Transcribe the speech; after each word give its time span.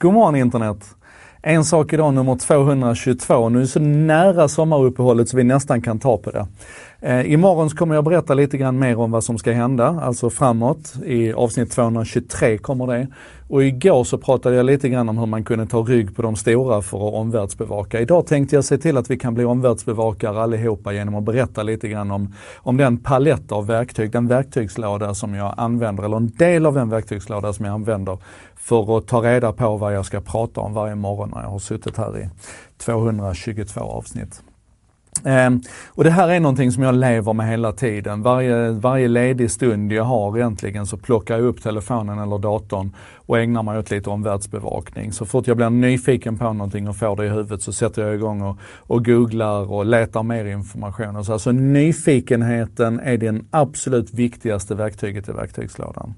God 0.00 0.14
morgon 0.14 0.36
internet! 0.36 0.96
En 1.42 1.64
sak 1.64 1.92
idag, 1.92 2.14
nummer 2.14 2.36
222. 2.36 3.48
Nu 3.48 3.58
är 3.58 3.60
det 3.60 3.68
så 3.68 3.80
nära 3.80 4.48
sommaruppehållet 4.48 5.28
så 5.28 5.36
vi 5.36 5.44
nästan 5.44 5.82
kan 5.82 5.98
ta 5.98 6.18
på 6.18 6.30
det. 6.30 6.46
Eh, 7.00 7.32
imorgon 7.32 7.70
kommer 7.70 7.94
jag 7.94 8.04
berätta 8.04 8.34
lite 8.34 8.58
grann 8.58 8.78
mer 8.78 8.98
om 8.98 9.10
vad 9.10 9.24
som 9.24 9.38
ska 9.38 9.52
hända, 9.52 10.00
alltså 10.02 10.30
framåt. 10.30 10.94
I 11.04 11.32
avsnitt 11.32 11.72
223 11.72 12.58
kommer 12.58 12.86
det. 12.86 13.06
Och 13.48 13.64
igår 13.64 14.04
så 14.04 14.18
pratade 14.18 14.56
jag 14.56 14.66
lite 14.66 14.88
grann 14.88 15.08
om 15.08 15.18
hur 15.18 15.26
man 15.26 15.44
kunde 15.44 15.66
ta 15.66 15.78
rygg 15.78 16.16
på 16.16 16.22
de 16.22 16.36
stora 16.36 16.82
för 16.82 17.08
att 17.08 17.14
omvärldsbevaka. 17.14 18.00
Idag 18.00 18.26
tänkte 18.26 18.54
jag 18.54 18.64
se 18.64 18.78
till 18.78 18.96
att 18.96 19.10
vi 19.10 19.18
kan 19.18 19.34
bli 19.34 19.44
omvärldsbevakare 19.44 20.42
allihopa 20.42 20.92
genom 20.92 21.14
att 21.14 21.24
berätta 21.24 21.62
lite 21.62 21.88
grann 21.88 22.10
om, 22.10 22.34
om 22.56 22.76
den 22.76 22.98
palett 22.98 23.52
av 23.52 23.66
verktyg, 23.66 24.10
den 24.10 24.28
verktygslåda 24.28 25.14
som 25.14 25.34
jag 25.34 25.54
använder, 25.56 26.04
eller 26.04 26.16
en 26.16 26.28
del 26.28 26.66
av 26.66 26.74
den 26.74 26.88
verktygslåda 26.88 27.52
som 27.52 27.64
jag 27.64 27.74
använder 27.74 28.18
för 28.56 28.98
att 28.98 29.06
ta 29.06 29.22
reda 29.22 29.52
på 29.52 29.76
vad 29.76 29.94
jag 29.94 30.06
ska 30.06 30.20
prata 30.20 30.60
om 30.60 30.74
varje 30.74 30.94
morgon 30.94 31.30
när 31.34 31.42
jag 31.42 31.50
har 31.50 31.58
suttit 31.58 31.96
här 31.96 32.18
i 32.18 32.28
222 32.78 33.80
avsnitt. 33.80 34.42
Um, 35.24 35.62
och 35.88 36.04
det 36.04 36.10
här 36.10 36.28
är 36.28 36.40
någonting 36.40 36.72
som 36.72 36.82
jag 36.82 36.94
lever 36.94 37.32
med 37.32 37.48
hela 37.48 37.72
tiden. 37.72 38.22
Varje, 38.22 38.70
varje 38.70 39.08
ledig 39.08 39.50
stund 39.50 39.92
jag 39.92 40.04
har 40.04 40.36
egentligen 40.36 40.86
så 40.86 40.96
plockar 40.96 41.38
jag 41.38 41.44
upp 41.44 41.62
telefonen 41.62 42.18
eller 42.18 42.38
datorn 42.38 42.92
och 43.28 43.38
ägnar 43.38 43.62
mig 43.62 43.78
åt 43.78 43.90
lite 43.90 44.10
omvärldsbevakning. 44.10 45.12
Så 45.12 45.26
fort 45.26 45.46
jag 45.46 45.56
blir 45.56 45.70
nyfiken 45.70 46.38
på 46.38 46.52
någonting 46.52 46.88
och 46.88 46.96
får 46.96 47.16
det 47.16 47.26
i 47.26 47.28
huvudet 47.28 47.62
så 47.62 47.72
sätter 47.72 48.02
jag 48.02 48.14
igång 48.14 48.42
och, 48.42 48.58
och 48.78 49.04
googlar 49.04 49.72
och 49.72 49.86
letar 49.86 50.22
mer 50.22 50.44
information. 50.44 51.16
Och 51.16 51.26
så. 51.26 51.32
Alltså 51.32 51.52
nyfikenheten 51.52 53.00
är 53.00 53.16
det 53.16 53.40
absolut 53.50 54.14
viktigaste 54.14 54.74
verktyget 54.74 55.28
i 55.28 55.32
verktygslådan. 55.32 56.14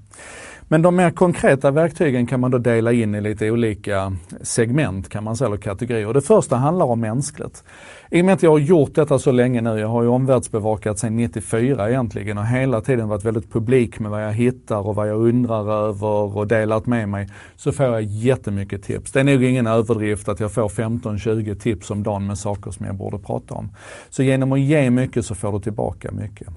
Men 0.71 0.81
de 0.81 0.95
mer 0.95 1.11
konkreta 1.11 1.71
verktygen 1.71 2.27
kan 2.27 2.39
man 2.39 2.51
då 2.51 2.57
dela 2.57 2.91
in 2.91 3.15
i 3.15 3.21
lite 3.21 3.51
olika 3.51 4.13
segment 4.41 5.09
kan 5.09 5.23
man 5.23 5.37
säga, 5.37 5.47
eller 5.47 5.57
kategorier. 5.57 6.13
Det 6.13 6.21
första 6.21 6.55
handlar 6.55 6.85
om 6.85 6.99
mänskligt. 6.99 7.63
I 8.11 8.21
och 8.21 8.25
med 8.25 8.33
att 8.33 8.43
jag 8.43 8.51
har 8.51 8.59
gjort 8.59 8.95
detta 8.95 9.19
så 9.19 9.31
länge 9.31 9.61
nu, 9.61 9.79
jag 9.79 9.87
har 9.87 10.03
ju 10.03 10.07
omvärldsbevakat 10.07 10.99
sedan 10.99 11.15
94 11.15 11.89
egentligen 11.89 12.37
och 12.37 12.45
hela 12.45 12.81
tiden 12.81 13.07
varit 13.07 13.25
väldigt 13.25 13.51
publik 13.53 13.99
med 13.99 14.11
vad 14.11 14.23
jag 14.23 14.33
hittar 14.33 14.87
och 14.87 14.95
vad 14.95 15.09
jag 15.09 15.17
undrar 15.17 15.87
över 15.87 16.37
och 16.37 16.47
delat 16.47 16.85
med 16.85 17.00
mig, 17.05 17.29
så 17.55 17.71
får 17.71 17.85
jag 17.85 18.03
jättemycket 18.03 18.83
tips. 18.83 19.11
Det 19.11 19.19
är 19.19 19.23
nog 19.23 19.43
ingen 19.43 19.67
överdrift 19.67 20.29
att 20.29 20.39
jag 20.39 20.51
får 20.51 20.69
15-20 20.69 21.55
tips 21.55 21.91
om 21.91 22.03
dagen 22.03 22.27
med 22.27 22.37
saker 22.37 22.71
som 22.71 22.85
jag 22.85 22.95
borde 22.95 23.19
prata 23.19 23.53
om. 23.53 23.69
Så 24.09 24.23
genom 24.23 24.51
att 24.51 24.59
ge 24.59 24.89
mycket 24.89 25.25
så 25.25 25.35
får 25.35 25.51
du 25.51 25.59
tillbaka 25.59 26.11
mycket. 26.11 26.47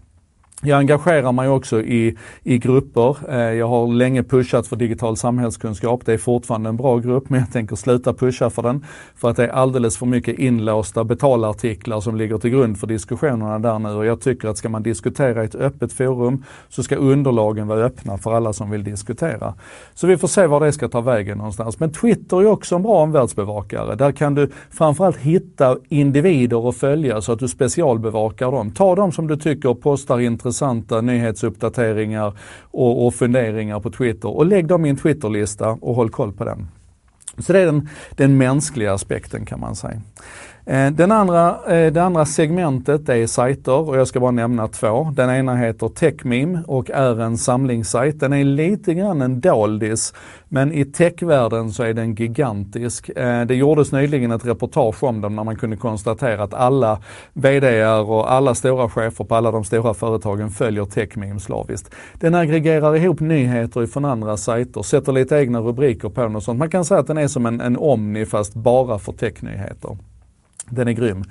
Jag 0.66 0.78
engagerar 0.78 1.32
mig 1.32 1.48
också 1.48 1.82
i, 1.82 2.16
i 2.42 2.58
grupper. 2.58 3.16
Eh, 3.28 3.38
jag 3.38 3.68
har 3.68 3.86
länge 3.88 4.22
pushat 4.22 4.66
för 4.66 4.76
digital 4.76 5.16
samhällskunskap. 5.16 6.06
Det 6.06 6.12
är 6.12 6.18
fortfarande 6.18 6.68
en 6.68 6.76
bra 6.76 6.98
grupp 6.98 7.30
men 7.30 7.40
jag 7.40 7.52
tänker 7.52 7.76
sluta 7.76 8.14
pusha 8.14 8.50
för 8.50 8.62
den. 8.62 8.84
För 9.16 9.30
att 9.30 9.36
det 9.36 9.44
är 9.44 9.48
alldeles 9.48 9.96
för 9.96 10.06
mycket 10.06 10.38
inlåsta 10.38 11.04
betalartiklar 11.04 12.00
som 12.00 12.16
ligger 12.16 12.38
till 12.38 12.50
grund 12.50 12.78
för 12.78 12.86
diskussionerna 12.86 13.58
där 13.58 13.78
nu. 13.78 13.88
Och 13.88 14.06
jag 14.06 14.20
tycker 14.20 14.48
att 14.48 14.58
ska 14.58 14.68
man 14.68 14.82
diskutera 14.82 15.42
i 15.42 15.46
ett 15.46 15.54
öppet 15.54 15.92
forum 15.92 16.44
så 16.68 16.82
ska 16.82 16.96
underlagen 16.96 17.66
vara 17.66 17.84
öppna 17.84 18.18
för 18.18 18.32
alla 18.32 18.52
som 18.52 18.70
vill 18.70 18.84
diskutera. 18.84 19.54
Så 19.94 20.06
vi 20.06 20.16
får 20.16 20.28
se 20.28 20.46
var 20.46 20.60
det 20.60 20.72
ska 20.72 20.88
ta 20.88 21.00
vägen 21.00 21.38
någonstans. 21.38 21.80
Men 21.80 21.92
Twitter 21.92 22.40
är 22.40 22.46
också 22.46 22.76
en 22.76 22.82
bra 22.82 23.02
omvärldsbevakare. 23.02 23.94
Där 23.94 24.12
kan 24.12 24.34
du 24.34 24.50
framförallt 24.70 25.16
hitta 25.16 25.76
individer 25.88 26.68
att 26.68 26.76
följa 26.76 27.20
så 27.20 27.32
att 27.32 27.38
du 27.38 27.48
specialbevakar 27.48 28.50
dem. 28.50 28.70
Ta 28.70 28.94
dem 28.94 29.12
som 29.12 29.26
du 29.26 29.36
tycker 29.36 29.74
postar 29.74 30.20
intressant 30.20 30.53
intressanta 30.54 31.00
nyhetsuppdateringar 31.00 32.32
och, 32.62 33.06
och 33.06 33.14
funderingar 33.14 33.80
på 33.80 33.90
Twitter 33.90 34.28
och 34.28 34.46
lägg 34.46 34.66
dem 34.66 34.86
i 34.86 34.88
en 34.88 34.96
Twitterlista 34.96 35.68
och 35.80 35.94
håll 35.94 36.10
koll 36.10 36.32
på 36.32 36.44
den. 36.44 36.68
Så 37.38 37.52
det 37.52 37.60
är 37.60 37.66
den, 37.66 37.88
den 38.10 38.38
mänskliga 38.38 38.92
aspekten 38.92 39.46
kan 39.46 39.60
man 39.60 39.76
säga. 39.76 40.00
Eh, 40.66 40.90
den 40.90 41.12
andra, 41.12 41.58
eh, 41.68 41.92
det 41.92 42.02
andra 42.02 42.26
segmentet 42.26 43.08
är 43.08 43.26
sajter 43.26 43.88
och 43.88 43.96
jag 43.96 44.08
ska 44.08 44.20
bara 44.20 44.30
nämna 44.30 44.68
två. 44.68 45.12
Den 45.16 45.30
ena 45.30 45.56
heter 45.56 45.88
TechMeme 45.88 46.62
och 46.66 46.90
är 46.90 47.20
en 47.20 47.38
samlingssajt. 47.38 48.20
Den 48.20 48.32
är 48.32 48.44
lite 48.44 48.94
grann 48.94 49.22
en 49.22 49.40
doldis 49.40 50.12
men 50.54 50.72
i 50.72 50.84
techvärlden 50.84 51.72
så 51.72 51.82
är 51.82 51.94
den 51.94 52.14
gigantisk. 52.14 53.08
Eh, 53.08 53.44
det 53.44 53.54
gjordes 53.54 53.92
nyligen 53.92 54.30
ett 54.30 54.46
reportage 54.46 55.02
om 55.02 55.20
den 55.20 55.36
när 55.36 55.44
man 55.44 55.56
kunde 55.56 55.76
konstatera 55.76 56.42
att 56.42 56.54
alla 56.54 56.98
VDR 57.32 58.10
och 58.10 58.32
alla 58.32 58.54
stora 58.54 58.88
chefer 58.88 59.24
på 59.24 59.34
alla 59.34 59.50
de 59.50 59.64
stora 59.64 59.94
företagen 59.94 60.50
följer 60.50 60.84
TechMeme 60.84 61.40
slaviskt. 61.40 61.94
Den 62.14 62.34
aggregerar 62.34 62.96
ihop 62.96 63.20
nyheter 63.20 63.86
från 63.86 64.04
andra 64.04 64.36
sajter, 64.36 64.82
sätter 64.82 65.12
lite 65.12 65.36
egna 65.36 65.60
rubriker 65.60 66.08
på 66.08 66.20
den 66.20 66.36
och 66.36 66.42
sånt. 66.42 66.58
Man 66.58 66.70
kan 66.70 66.84
säga 66.84 67.00
att 67.00 67.06
den 67.06 67.18
är 67.18 67.23
som 67.28 67.46
en, 67.46 67.60
en 67.60 67.76
Omni 67.76 68.26
fast 68.26 68.54
bara 68.54 68.98
för 68.98 69.12
technyheter. 69.12 69.96
Den 70.70 70.88
är 70.88 70.92
grym. 70.92 71.24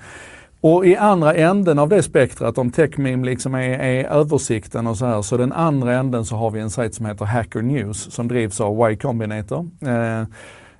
Och 0.63 0.85
i 0.85 0.95
andra 0.95 1.33
änden 1.33 1.79
av 1.79 1.89
det 1.89 2.03
spektrat, 2.03 2.57
om 2.57 2.71
TechMeme 2.71 3.25
liksom 3.25 3.55
är, 3.55 3.79
är, 3.79 4.05
översikten 4.05 4.87
och 4.87 4.97
så 4.97 5.05
här, 5.05 5.21
så 5.21 5.37
den 5.37 5.51
andra 5.51 5.95
änden 5.95 6.25
så 6.25 6.35
har 6.35 6.51
vi 6.51 6.59
en 6.59 6.69
sajt 6.69 6.95
som 6.95 7.05
heter 7.05 7.25
Hacker 7.25 7.61
News 7.61 8.13
som 8.13 8.27
drivs 8.27 8.61
av 8.61 8.91
Y 8.91 8.95
Combinator. 8.95 9.69
Eh, 9.81 10.19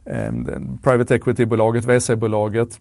eh, 0.06 0.32
Private 0.84 1.16
Equity-bolaget, 1.16 1.86
VC-bolaget. 1.86 2.80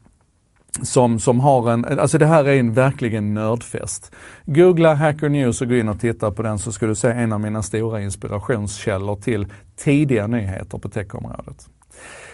Som, 0.82 1.18
som 1.18 1.40
har 1.40 1.70
en, 1.70 1.84
alltså 1.84 2.18
det 2.18 2.26
här 2.26 2.44
är 2.44 2.58
en 2.58 2.72
verkligen 2.72 3.34
nördfest. 3.34 4.12
Googla 4.44 4.94
Hacker 4.94 5.28
News 5.28 5.60
och 5.60 5.68
gå 5.68 5.74
in 5.74 5.88
och 5.88 6.00
titta 6.00 6.30
på 6.30 6.42
den 6.42 6.58
så 6.58 6.72
ska 6.72 6.86
du 6.86 6.94
se 6.94 7.08
en 7.08 7.32
av 7.32 7.40
mina 7.40 7.62
stora 7.62 8.00
inspirationskällor 8.00 9.16
till 9.16 9.46
tidiga 9.76 10.26
nyheter 10.26 10.78
på 10.78 10.88
techområdet. 10.88 11.68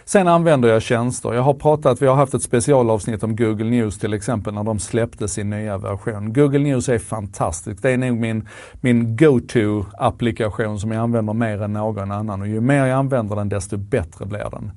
Sen 0.09 0.29
använder 0.29 0.69
jag 0.69 0.83
tjänster. 0.83 1.35
Jag 1.35 1.43
har 1.43 1.55
pratat, 1.55 2.03
vi 2.03 2.07
har 2.07 2.15
haft 2.15 2.35
ett 2.35 2.43
specialavsnitt 2.43 3.23
om 3.23 3.37
Google 3.37 3.71
News 3.71 3.99
till 3.99 4.15
exempel 4.15 4.55
när 4.55 4.65
de 4.65 4.79
släppte 4.79 5.29
sin 5.29 5.51
nya 5.51 5.79
version. 5.79 6.33
Google 6.33 6.59
News 6.59 6.89
är 6.89 6.99
fantastiskt. 6.99 7.83
Det 7.83 7.91
är 7.91 7.99
nog 7.99 8.17
min, 8.17 8.49
min 8.81 9.17
go-to 9.17 9.85
applikation 9.99 10.81
som 10.81 10.93
jag 10.93 11.03
använder 11.03 11.33
mer 11.33 11.63
än 11.63 11.73
någon 11.73 12.11
annan 12.11 12.41
och 12.41 12.49
ju 12.49 12.61
mer 12.61 12.87
jag 12.87 12.99
använder 12.99 13.37
den 13.37 13.49
desto 13.49 13.77
bättre 13.77 14.27
blir 14.27 14.51
den. 14.51 14.71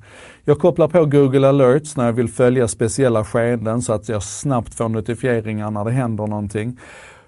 Jag 0.44 0.58
kopplar 0.58 0.88
på 0.88 1.04
Google 1.04 1.48
alerts 1.48 1.96
när 1.96 2.06
jag 2.06 2.12
vill 2.12 2.28
följa 2.28 2.68
speciella 2.68 3.24
skeden 3.24 3.82
så 3.82 3.92
att 3.92 4.08
jag 4.08 4.22
snabbt 4.22 4.74
får 4.74 4.88
notifieringar 4.88 5.70
när 5.70 5.84
det 5.84 5.90
händer 5.90 6.26
någonting. 6.26 6.78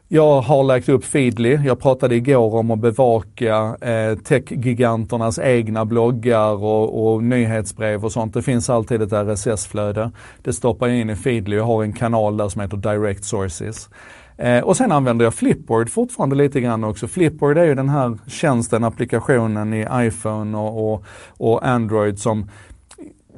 Jag 0.08 0.40
har 0.40 0.64
lagt 0.64 0.88
upp 0.88 1.04
Feedly. 1.04 1.58
Jag 1.64 1.80
pratade 1.80 2.14
igår 2.14 2.54
om 2.54 2.70
att 2.70 2.78
bevaka 2.78 3.76
eh, 3.80 4.18
techgiganternas 4.18 5.38
egna 5.38 5.84
bloggar 5.84 6.64
och, 6.64 7.12
och, 7.12 7.22
nyhetsbrev 7.22 8.04
och 8.04 8.12
sånt. 8.12 8.34
Det 8.34 8.42
finns 8.42 8.70
alltid 8.70 9.02
ett 9.02 9.12
RSS-flöde. 9.12 10.10
Det 10.42 10.52
stoppar 10.52 10.86
jag 10.86 10.96
in 10.96 11.10
i 11.10 11.16
Feedly. 11.16 11.56
Jag 11.56 11.64
har 11.64 11.82
en 11.82 11.92
kanal 11.92 12.36
där 12.36 12.48
som 12.48 12.60
heter 12.60 12.76
Direct 12.76 13.24
Sources. 13.24 13.88
Eh, 14.36 14.60
och 14.60 14.76
sen 14.76 14.92
använder 14.92 15.24
jag 15.24 15.34
Flipboard 15.34 15.90
fortfarande 15.90 16.36
lite 16.36 16.60
grann 16.60 16.84
också. 16.84 17.08
Flipboard 17.08 17.58
är 17.58 17.64
ju 17.64 17.74
den 17.74 17.88
här 17.88 18.18
tjänsten, 18.26 18.84
applikationen 18.84 19.74
i 19.74 19.86
iPhone 19.92 20.58
och, 20.58 20.92
och, 20.92 21.04
och 21.28 21.66
Android 21.66 22.18
som 22.18 22.50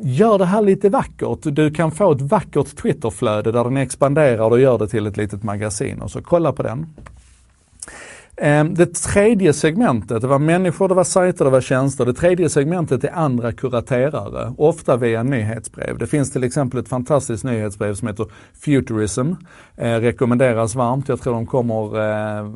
gör 0.01 0.39
det 0.39 0.45
här 0.45 0.63
lite 0.63 0.89
vackert. 0.89 1.39
Du 1.43 1.71
kan 1.71 1.91
få 1.91 2.13
ett 2.13 2.21
vackert 2.21 2.77
Twitterflöde 2.77 3.53
där 3.53 3.65
den 3.65 3.77
expanderar 3.77 4.51
och 4.51 4.61
gör 4.61 4.79
det 4.79 4.89
till 4.89 5.07
ett 5.07 5.17
litet 5.17 5.43
magasin. 5.43 6.03
Och 6.03 6.11
så 6.11 6.23
kolla 6.23 6.53
på 6.53 6.63
den. 6.63 6.87
Ehm, 8.39 8.75
det 8.75 8.95
tredje 8.95 9.53
segmentet, 9.53 10.21
det 10.21 10.27
var 10.27 10.39
människor, 10.39 10.89
det 10.89 10.95
var 10.95 11.05
sajter, 11.05 11.45
det 11.45 11.51
var 11.51 11.61
tjänster. 11.61 12.05
Det 12.05 12.15
tredje 12.15 12.49
segmentet 12.49 13.05
är 13.05 13.11
andra 13.13 13.53
kuraterare, 13.53 14.55
ofta 14.59 14.97
via 14.97 15.23
nyhetsbrev. 15.23 15.99
Det 15.99 16.07
finns 16.07 16.33
till 16.33 16.45
exempel 16.45 16.81
ett 16.81 16.89
fantastiskt 16.89 17.45
nyhetsbrev 17.45 17.95
som 17.95 18.09
heter 18.09 18.27
Futurism. 18.61 19.33
Eh, 19.77 19.95
rekommenderas 19.95 20.75
varmt. 20.75 21.09
Jag 21.09 21.21
tror 21.21 21.35
de 21.35 21.47
kommer 21.47 22.01
eh, 22.41 22.51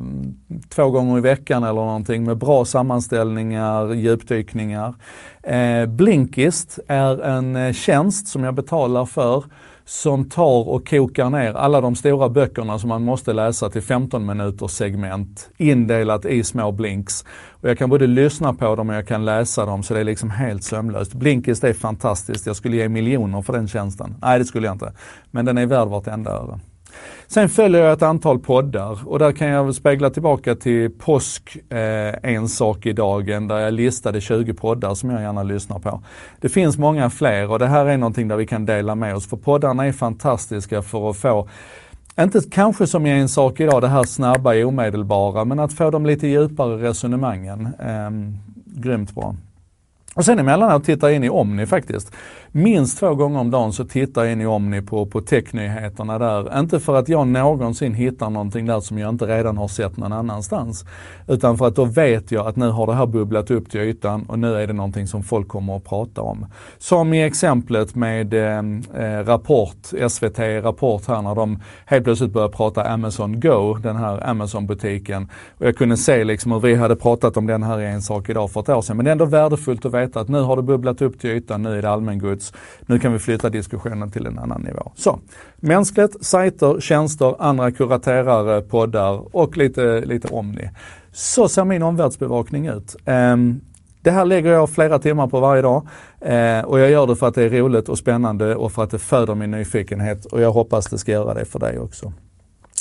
två 0.69 0.89
gånger 0.89 1.17
i 1.17 1.21
veckan 1.21 1.63
eller 1.63 1.81
någonting 1.81 2.23
med 2.23 2.37
bra 2.37 2.65
sammanställningar, 2.65 3.93
djupdykningar. 3.93 4.95
Eh, 5.43 5.85
Blinkist 5.85 6.79
är 6.87 7.21
en 7.21 7.55
eh, 7.55 7.73
tjänst 7.73 8.27
som 8.27 8.43
jag 8.43 8.53
betalar 8.53 9.05
för 9.05 9.43
som 9.91 10.29
tar 10.29 10.69
och 10.69 10.89
kokar 10.89 11.29
ner 11.29 11.53
alla 11.53 11.81
de 11.81 11.95
stora 11.95 12.29
böckerna 12.29 12.79
som 12.79 12.89
man 12.89 13.03
måste 13.03 13.33
läsa 13.33 13.69
till 13.69 13.81
15 13.81 14.25
minuters 14.25 14.71
segment 14.71 15.49
indelat 15.57 16.25
i 16.25 16.43
små 16.43 16.71
blinks. 16.71 17.25
Och 17.49 17.69
jag 17.69 17.77
kan 17.77 17.89
både 17.89 18.07
lyssna 18.07 18.53
på 18.53 18.75
dem 18.75 18.89
och 18.89 18.95
jag 18.95 19.07
kan 19.07 19.25
läsa 19.25 19.65
dem 19.65 19.83
så 19.83 19.93
det 19.93 19.99
är 19.99 20.03
liksom 20.03 20.29
helt 20.29 20.63
sömlöst. 20.63 21.13
Blinkist 21.13 21.63
är 21.63 21.73
fantastiskt. 21.73 22.45
Jag 22.45 22.55
skulle 22.55 22.77
ge 22.77 22.89
miljoner 22.89 23.41
för 23.41 23.53
den 23.53 23.67
tjänsten. 23.67 24.15
Nej, 24.21 24.39
det 24.39 24.45
skulle 24.45 24.67
jag 24.67 24.75
inte. 24.75 24.93
Men 25.31 25.45
den 25.45 25.57
är 25.57 25.65
värd 25.65 25.87
vartenda 25.87 26.31
öre. 26.31 26.59
Sen 27.27 27.49
följer 27.49 27.83
jag 27.83 27.93
ett 27.93 28.01
antal 28.01 28.39
poddar 28.39 29.07
och 29.07 29.19
där 29.19 29.31
kan 29.31 29.47
jag 29.47 29.75
spegla 29.75 30.09
tillbaka 30.09 30.55
till 30.55 30.89
påsk 30.89 31.57
eh, 31.69 32.31
en 32.31 32.49
sak 32.49 32.85
i 32.85 32.93
dagen 32.93 33.47
där 33.47 33.59
jag 33.59 33.73
listade 33.73 34.21
20 34.21 34.53
poddar 34.53 34.95
som 34.95 35.09
jag 35.09 35.21
gärna 35.21 35.43
lyssnar 35.43 35.79
på. 35.79 36.03
Det 36.41 36.49
finns 36.49 36.77
många 36.77 37.09
fler 37.09 37.51
och 37.51 37.59
det 37.59 37.67
här 37.67 37.85
är 37.85 37.97
någonting 37.97 38.27
där 38.27 38.35
vi 38.35 38.47
kan 38.47 38.65
dela 38.65 38.95
med 38.95 39.15
oss 39.15 39.29
för 39.29 39.37
poddarna 39.37 39.85
är 39.85 39.91
fantastiska 39.91 40.81
för 40.81 41.09
att 41.09 41.17
få 41.17 41.47
inte 42.19 42.41
kanske 42.51 42.87
som 42.87 43.05
i 43.05 43.09
en 43.09 43.29
sak 43.29 43.59
idag, 43.59 43.81
det 43.81 43.87
här 43.87 44.03
snabba 44.03 44.65
omedelbara, 44.65 45.45
men 45.45 45.59
att 45.59 45.73
få 45.73 45.89
de 45.89 46.05
lite 46.05 46.27
djupare 46.27 46.89
resonemangen. 46.89 47.69
Eh, 47.79 48.09
grymt 48.65 49.15
bra. 49.15 49.35
Och 50.15 50.25
sen 50.25 50.39
emellanåt 50.39 50.83
tittar 50.83 51.07
jag 51.07 51.15
in 51.15 51.23
i 51.23 51.29
Omni 51.29 51.65
faktiskt. 51.65 52.11
Minst 52.51 52.99
två 52.99 53.15
gånger 53.15 53.39
om 53.39 53.51
dagen 53.51 53.73
så 53.73 53.85
tittar 53.85 54.23
jag 54.23 54.31
in 54.31 54.41
i 54.41 54.45
Omni 54.45 54.81
på, 54.81 55.05
på 55.05 55.21
technyheterna 55.21 56.19
där. 56.19 56.59
Inte 56.59 56.79
för 56.79 56.95
att 56.95 57.09
jag 57.09 57.27
någonsin 57.27 57.93
hittar 57.93 58.29
någonting 58.29 58.65
där 58.65 58.79
som 58.79 58.97
jag 58.97 59.09
inte 59.09 59.25
redan 59.25 59.57
har 59.57 59.67
sett 59.67 59.97
någon 59.97 60.13
annanstans. 60.13 60.85
Utan 61.27 61.57
för 61.57 61.67
att 61.67 61.75
då 61.75 61.85
vet 61.85 62.31
jag 62.31 62.47
att 62.47 62.55
nu 62.55 62.69
har 62.69 62.87
det 62.87 62.93
här 62.93 63.05
bubblat 63.05 63.51
upp 63.51 63.71
till 63.71 63.81
ytan 63.81 64.25
och 64.27 64.39
nu 64.39 64.55
är 64.55 64.67
det 64.67 64.73
någonting 64.73 65.07
som 65.07 65.23
folk 65.23 65.47
kommer 65.47 65.77
att 65.77 65.83
prata 65.83 66.21
om. 66.21 66.45
Som 66.77 67.13
i 67.13 67.23
exemplet 67.23 67.95
med 67.95 68.33
eh, 68.33 68.57
eh 69.03 69.25
Rapport, 69.25 70.09
SVT 70.09 70.39
Rapport 70.39 71.07
här 71.07 71.21
när 71.21 71.35
de 71.35 71.59
helt 71.85 72.03
plötsligt 72.03 72.31
började 72.31 72.53
prata 72.53 72.83
Amazon 72.83 73.39
Go, 73.39 73.73
den 73.73 73.95
här 73.95 74.29
Amazon-butiken. 74.29 75.29
Och 75.57 75.65
jag 75.65 75.77
kunde 75.77 75.97
se 75.97 76.23
liksom 76.23 76.51
hur 76.51 76.59
vi 76.59 76.75
hade 76.75 76.95
pratat 76.95 77.37
om 77.37 77.47
den 77.47 77.63
här 77.63 77.81
i 77.81 77.85
en 77.85 78.01
sak 78.01 78.29
idag 78.29 78.51
för 78.51 78.59
ett 78.59 78.69
år 78.69 78.81
sedan. 78.81 78.97
Men 78.97 79.03
det 79.03 79.09
är 79.09 79.11
ändå 79.11 79.25
värdefullt 79.25 79.85
att 79.85 79.93
veta 79.93 80.00
att 80.03 80.27
nu 80.27 80.41
har 80.41 80.55
det 80.55 80.61
bubblat 80.61 81.01
upp 81.01 81.19
till 81.19 81.29
ytan, 81.29 81.63
nu 81.63 81.77
är 81.77 81.81
det 81.81 81.89
allmängods. 81.89 82.53
Nu 82.85 82.99
kan 82.99 83.13
vi 83.13 83.19
flytta 83.19 83.49
diskussionen 83.49 84.11
till 84.11 84.25
en 84.25 84.39
annan 84.39 84.61
nivå. 84.61 84.91
Så, 84.95 85.19
mänskligt, 85.55 86.25
sajter, 86.25 86.79
tjänster, 86.79 87.35
andra 87.39 87.71
kuraterare, 87.71 88.61
poddar 88.61 89.35
och 89.35 89.57
lite, 89.57 90.01
lite 90.01 90.27
Omni. 90.27 90.69
Så 91.11 91.47
ser 91.47 91.65
min 91.65 91.83
omvärldsbevakning 91.83 92.67
ut. 92.67 92.95
Um, 93.05 93.61
det 94.03 94.11
här 94.11 94.25
lägger 94.25 94.51
jag 94.51 94.69
flera 94.69 94.99
timmar 94.99 95.27
på 95.27 95.39
varje 95.39 95.61
dag 95.61 95.87
eh, 96.19 96.61
och 96.61 96.79
jag 96.79 96.91
gör 96.91 97.07
det 97.07 97.15
för 97.15 97.27
att 97.27 97.35
det 97.35 97.43
är 97.43 97.49
roligt 97.49 97.89
och 97.89 97.97
spännande 97.97 98.55
och 98.55 98.71
för 98.71 98.83
att 98.83 98.91
det 98.91 98.99
föder 98.99 99.35
min 99.35 99.51
nyfikenhet 99.51 100.25
och 100.25 100.41
jag 100.41 100.51
hoppas 100.51 100.89
det 100.89 100.97
ska 100.97 101.11
göra 101.11 101.33
det 101.33 101.45
för 101.45 101.59
dig 101.59 101.79
också. 101.79 102.13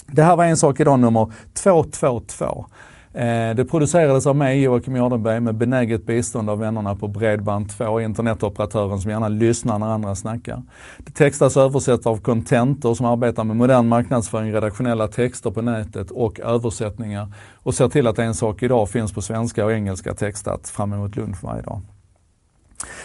Det 0.06 0.22
här 0.22 0.36
var 0.36 0.44
en 0.44 0.56
sak 0.56 0.80
idag 0.80 1.00
nummer 1.00 1.32
222. 1.54 2.66
Eh, 3.14 3.54
det 3.54 3.64
producerades 3.64 4.26
av 4.26 4.36
mig, 4.36 4.62
Joakim 4.62 4.96
Jardenberg, 4.96 5.40
med 5.40 5.54
benäget 5.54 6.06
bistånd 6.06 6.50
av 6.50 6.58
vännerna 6.58 6.94
på 6.94 7.08
Bredband2, 7.08 8.00
internetoperatören 8.04 9.00
som 9.00 9.10
gärna 9.10 9.28
lyssnar 9.28 9.78
när 9.78 9.86
andra 9.86 10.14
snackar. 10.14 10.62
Det 10.98 11.12
textas 11.12 11.56
och 11.56 11.62
översätts 11.62 12.06
av 12.06 12.16
Contentor 12.16 12.94
som 12.94 13.06
arbetar 13.06 13.44
med 13.44 13.56
modern 13.56 13.88
marknadsföring, 13.88 14.52
redaktionella 14.52 15.08
texter 15.08 15.50
på 15.50 15.62
nätet 15.62 16.10
och 16.10 16.40
översättningar 16.40 17.32
och 17.54 17.74
ser 17.74 17.88
till 17.88 18.06
att 18.06 18.18
En 18.18 18.34
sak 18.34 18.62
idag 18.62 18.90
finns 18.90 19.12
på 19.12 19.22
svenska 19.22 19.64
och 19.64 19.72
engelska 19.72 20.14
textat 20.14 20.68
fram 20.68 20.92
emot 20.92 21.16
lunch 21.16 21.44
varje 21.44 21.62
dag. 21.62 21.80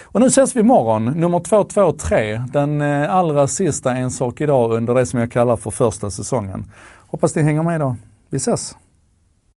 Och 0.03 0.19
nu 0.19 0.27
ses 0.27 0.55
vi 0.55 0.59
imorgon, 0.59 1.05
nummer 1.05 1.39
223, 1.39 2.43
den 2.53 2.81
eh, 2.81 3.15
allra 3.15 3.47
sista 3.47 3.95
En 3.95 4.11
sak 4.11 4.41
idag 4.41 4.71
under 4.71 4.95
det 4.95 5.05
som 5.05 5.19
jag 5.19 5.31
kallar 5.31 5.57
för 5.57 5.71
första 5.71 6.11
säsongen. 6.11 6.71
Hoppas 7.07 7.35
ni 7.35 7.41
hänger 7.41 7.63
med 7.63 7.79
då. 7.79 7.95
Vi 8.29 8.37
ses! 8.37 8.75